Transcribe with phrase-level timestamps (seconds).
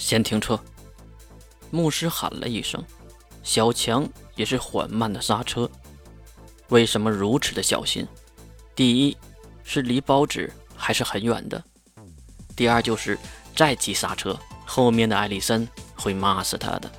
[0.00, 0.58] 先停车！
[1.70, 2.82] 牧师喊了一声，
[3.42, 5.70] 小强也是缓慢的刹车。
[6.70, 8.08] 为什么如此的小心？
[8.74, 9.16] 第一
[9.62, 11.62] 是离包纸还是很远的，
[12.56, 13.18] 第二就是
[13.54, 16.90] 再急刹车，后面的艾丽森会骂死他的。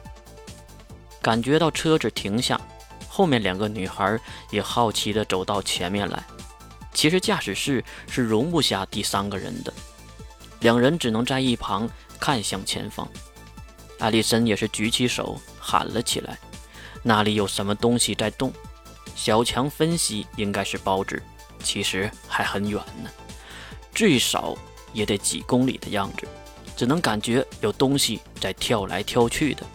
[1.24, 2.62] 感觉到车子停下，
[3.10, 4.20] 后面两个女孩
[4.52, 6.24] 也好奇地走到前面来。
[6.94, 9.74] 其实驾驶室是容不下第三个人的，
[10.60, 11.90] 两人只能在一旁
[12.22, 13.06] 看向前方。
[14.00, 16.38] 艾丽森也是举起手喊了起来
[17.04, 18.54] ：“那里有什么东西在动？”
[19.14, 21.22] 小强分析应该是包纸，
[21.62, 23.10] 其实还很远呢，
[23.94, 24.58] 最少
[24.94, 26.28] 也得几公里的样子，
[26.78, 29.66] 只能感觉有东西在跳来跳去的。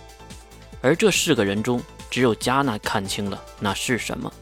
[0.80, 4.32] 而这四个人中，只有加纳看清了那是什么，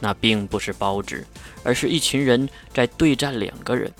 [0.00, 1.26] 那并不是包纸，
[1.62, 3.90] 而是一群人在对战两个人，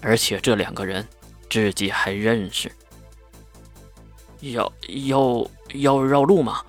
[0.00, 1.06] 而且这两个人
[1.50, 2.70] 自己还认识。
[4.40, 6.62] 要要要绕路吗？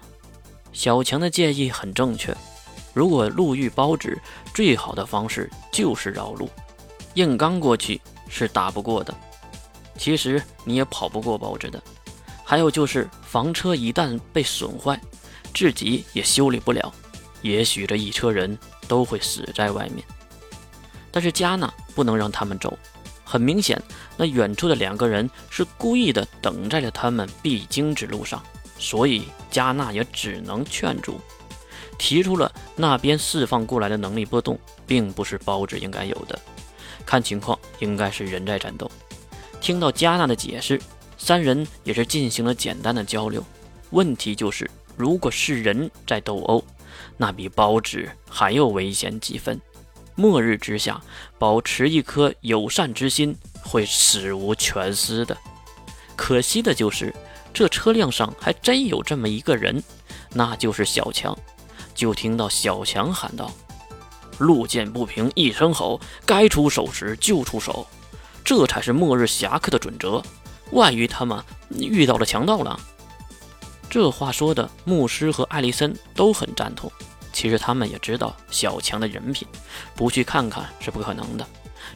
[0.73, 2.35] 小强的建议很正确，
[2.93, 4.19] 如果路遇包纸，
[4.53, 6.49] 最好的方式就是绕路，
[7.15, 9.13] 硬刚过去是打不过的。
[9.97, 11.81] 其实你也跑不过包纸的。
[12.43, 14.99] 还有就是房车一旦被损坏，
[15.53, 16.93] 自己也修理不了，
[17.41, 20.05] 也许这一车人都会死在外面。
[21.11, 22.77] 但是加纳不能让他们走，
[23.27, 23.77] 很明显，
[24.15, 28.41] 那远处的两个人是故意的，等在了他们必经之路上，
[28.79, 31.19] 所以加纳也只能劝阻，
[31.97, 36.39] 提出了那边释放过来的能力波动，并不是包子应该有的，
[37.05, 38.89] 看情况应该是人在战斗。
[39.59, 40.81] 听到加纳的解释。
[41.19, 43.43] 三人也是进行了简单的交流。
[43.89, 46.63] 问题就是，如果是人在斗殴，
[47.17, 49.59] 那比包纸还要危险几分。
[50.17, 50.99] 末日之下，
[51.37, 55.37] 保持一颗友善之心会死无全尸的。
[56.15, 57.13] 可惜的就是，
[57.53, 59.81] 这车辆上还真有这么一个人，
[60.33, 61.37] 那就是小强。
[61.93, 63.51] 就听到小强喊道
[64.39, 67.85] ：“路见不平一声吼，该出手时就出手，
[68.43, 70.21] 这才是末日侠客的准则。”
[70.73, 72.79] 万一他们遇到了强盗了，
[73.89, 76.91] 这话说的，牧师和艾丽森都很赞同。
[77.37, 79.47] 其实他们也知道小强的人品，
[79.95, 81.45] 不去看看是不可能的。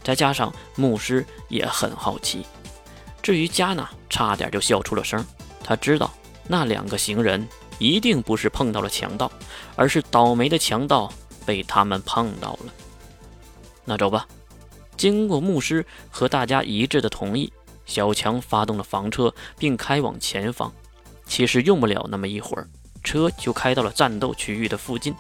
[0.04, 2.46] 再加上牧师也很好奇。
[3.24, 5.26] 至于加纳，差点就笑出了声。
[5.64, 6.14] 他知道
[6.48, 7.48] 那两个行人
[7.80, 9.32] 一定不是碰到了强盗，
[9.76, 11.12] 而是倒霉的强盗
[11.44, 12.72] 被他们碰到了。
[13.84, 14.28] 那走吧。
[14.96, 17.52] 经过牧师和大家一致的同意。
[17.88, 20.72] 小强发动了房车，并开往前方。
[21.26, 22.70] 其实用不了那么一会儿，
[23.04, 25.14] 车就开到了战斗区域的附近。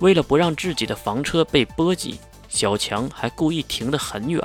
[0.00, 4.42] 为了不让自己的房车被波及，小强还故意停得很远，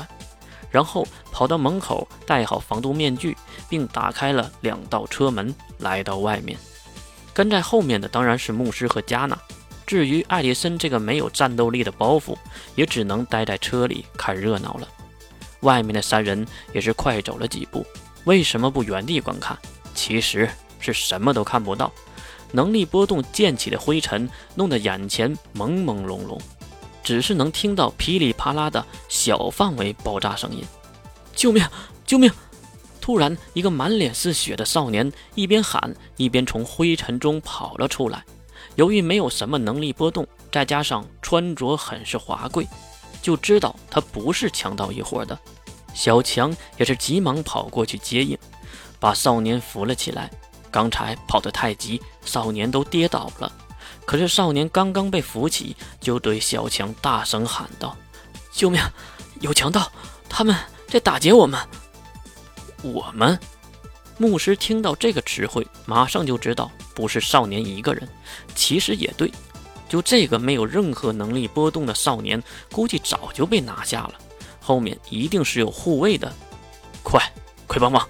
[0.69, 3.37] 然后跑到门口，戴好防毒面具，
[3.69, 6.57] 并打开了两道车门，来到外面。
[7.33, 9.37] 跟在后面的当然是牧师和加纳。
[9.85, 12.35] 至于艾迪森这个没有战斗力的包袱，
[12.75, 14.87] 也只能待在车里看热闹了。
[15.61, 17.85] 外面的三人也是快走了几步，
[18.23, 19.57] 为什么不原地观看？
[19.93, 20.49] 其实
[20.79, 21.91] 是什么都看不到，
[22.51, 26.39] 能力波动溅起的灰尘弄得眼前朦朦胧胧，
[27.03, 30.63] 只是能听到噼里啪啦的小范围爆炸声音。
[31.35, 31.65] 救命！
[32.05, 32.31] 救命！
[33.01, 38.23] 突然，一个满脸是血的少年一边喊一边从灰尘中跑了出来。
[38.75, 42.67] 由于没有什么能力波动，再加上穿着很是华贵。
[43.21, 45.37] 就知道他不是强盗一伙的，
[45.93, 48.37] 小强也是急忙跑过去接应，
[48.99, 50.31] 把少年扶了起来。
[50.75, 53.49] 刚才跑得太急，少年都跌倒了。
[54.05, 57.95] 可是少年刚刚被扶起，就对小强大声喊道
[58.51, 58.81] ：“救命！
[59.39, 59.89] 有强盗，
[60.27, 60.53] 他们
[60.89, 61.57] 在打劫我们！”
[62.83, 63.39] 我们
[64.17, 68.05] 牧师听到这个词汇，马上就知道不是少年一个人。
[68.53, 69.31] 其实也对。
[69.87, 74.15] 就这个没有任何能力波动的少年，估计早就被拿下了。
[74.59, 76.33] 后面一定是有护卫的，
[77.01, 77.31] 快
[77.65, 78.05] 快帮忙！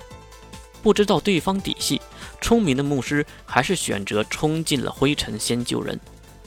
[0.81, 2.01] 不知道对方底细，
[2.45, 5.99] 聪明的牧师还是选择冲进了灰尘先救人，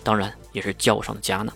[0.05, 1.53] 当然也是叫上了加纳。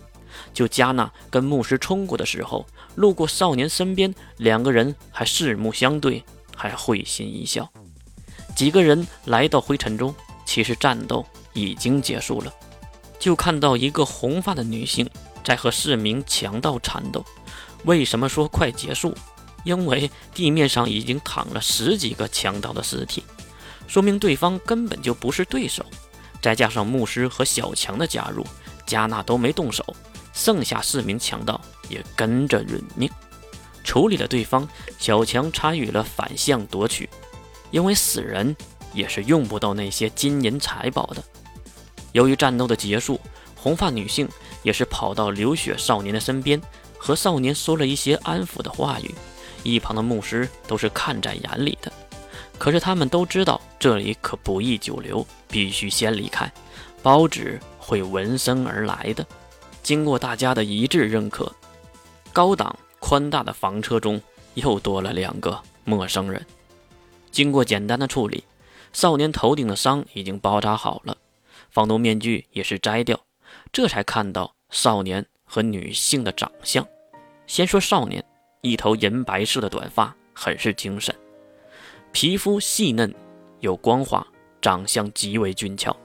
[0.52, 2.66] 就加纳跟牧师冲过的时候，
[2.96, 6.24] 路过少年身边，两个人还四目相对，
[6.56, 7.70] 还会心一笑。
[8.56, 10.12] 几个人来到灰尘中，
[10.44, 12.52] 其实战斗已经结束了。
[13.20, 15.08] 就看到一个红发的女性
[15.44, 17.24] 在和四名强盗缠斗。
[17.84, 19.14] 为什么说快结束？
[19.62, 23.22] 因为地面上已经躺了十几个强盗的尸体，
[23.92, 25.84] 说明对方根本就不是对手。
[26.40, 28.42] 再加上牧师和小强的加入，
[28.86, 29.84] 加纳都没动手，
[30.32, 31.60] 剩下四名强盗
[31.90, 33.10] 也跟着殒命。
[33.84, 34.66] 处理了对方，
[34.98, 37.06] 小强参与了反向夺取，
[37.70, 38.56] 因为死人
[38.94, 41.22] 也是用不到那些金银财宝的。
[42.12, 43.20] 由于战斗的结束，
[43.54, 44.26] 红发女性
[44.62, 46.58] 也是跑到流血少年的身边，
[46.96, 49.14] 和少年说了一些安抚的话语。
[49.62, 51.92] 一旁的牧师都是看在眼里的，
[52.62, 56.49] 可是他们都知道这里可不宜久留，必须先离开。
[57.03, 59.26] 包纸会闻声而来的。
[59.82, 61.53] 经过大家的一致认可，
[62.32, 64.23] 高档宽大的房车中
[64.55, 66.47] 又多了两个陌生人。
[67.32, 68.44] 经过简单的处理，
[68.93, 71.17] 少年头顶的伤已经包扎好了，
[71.69, 73.19] 防毒面具也是摘掉，
[73.73, 76.87] 这才看到少年和女性的长相。
[77.49, 78.25] 先说少年，
[78.61, 81.12] 一头银白色的短发，很是精神，
[82.12, 83.12] 皮肤细嫩
[83.61, 84.25] 有光滑，
[84.61, 85.97] 长相极为俊俏，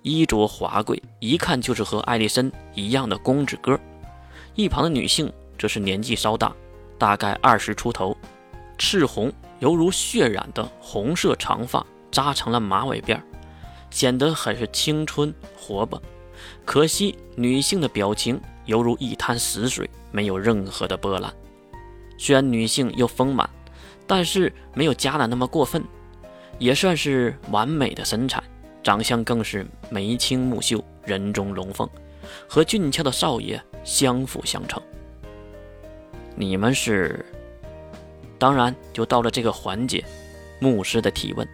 [0.00, 3.78] 衣着华贵，一看就是和艾丽森一样的公子哥。
[4.54, 6.56] 一旁的女性则是年纪稍大，
[6.98, 8.16] 大概二十出头，
[8.78, 9.32] 赤红。
[9.60, 13.20] 犹如血染的红色长发扎成了马尾辫，
[13.90, 16.02] 显得很是青春活泼。
[16.64, 21.32] 可惜女性的表情犹如一滩死水，没有任何的波澜。
[22.18, 23.48] 虽然女性又丰满，
[24.06, 25.82] 但是没有佳楠那么过分，
[26.58, 28.42] 也算是完美的身材，
[28.82, 31.88] 长相更是眉清目秀，人中龙凤，
[32.48, 34.82] 和俊俏的少爷相辅相成。
[36.34, 37.24] 你们是？
[38.38, 40.04] 当然，就到了这个环节，
[40.60, 41.46] 牧师的提问，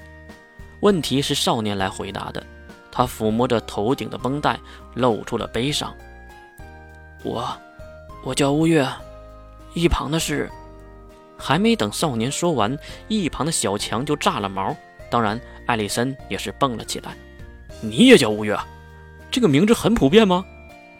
[0.80, 2.42] 问题是少年来回答的。
[2.90, 4.58] 他抚摸着头顶的绷带，
[4.94, 5.94] 露出了悲伤。
[7.22, 7.46] 我，
[8.24, 8.88] 我叫乌月。
[9.74, 10.50] 一旁的是，
[11.38, 12.76] 还没等少年说完，
[13.06, 14.76] 一旁的小强就炸了毛。
[15.08, 17.16] 当然，艾丽森也是蹦了起来。
[17.80, 18.58] 你也叫乌月？
[19.30, 20.44] 这个名字很普遍吗？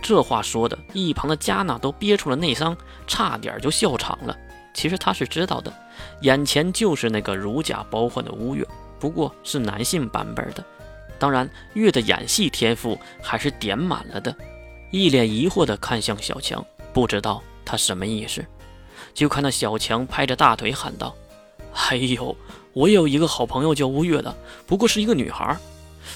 [0.00, 2.76] 这话说的，一旁的加纳都憋出了内伤，
[3.06, 4.36] 差点就笑场了。
[4.72, 5.72] 其实他是知道的，
[6.20, 8.64] 眼前就是那个如假包换的乌月，
[9.00, 10.64] 不过是男性版本的。
[11.18, 14.32] 当然，月的演戏天赋还是点满了的。
[14.92, 18.44] 一脸疑惑地看向小强，不知道他什么意思。
[19.18, 21.12] 就看到小强拍着大腿喊道
[21.74, 22.36] ：“哎呦，
[22.72, 24.32] 我有一个好朋友叫吴月的，
[24.64, 25.56] 不过是一个女孩，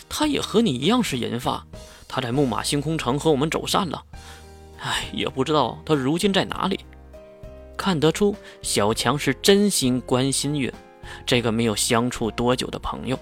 [0.08, 1.66] 她也和你一样是银发。
[2.06, 4.04] 她在木马星空城和我们走散了，
[4.78, 6.78] 哎，也不知道她如今在哪里。”
[7.76, 10.72] 看得出，小强是真心关心月
[11.26, 13.18] 这个没有相处多久的朋友。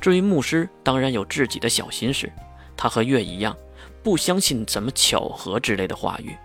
[0.00, 2.30] 至于牧师，当然有自己的小心思。
[2.76, 3.56] 他和月一样，
[4.04, 6.36] 不相信什么巧合之类的话语。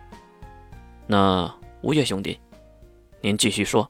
[1.05, 2.39] 那吴越兄弟，
[3.21, 3.89] 您继续说。